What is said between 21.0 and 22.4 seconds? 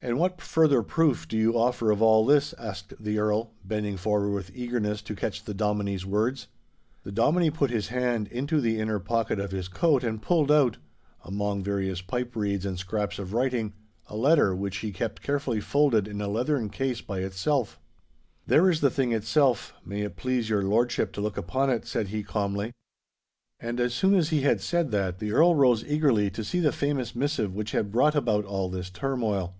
to look upon it,' said he,